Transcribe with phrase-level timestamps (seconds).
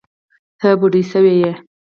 [0.59, 1.37] ته بوډه شوې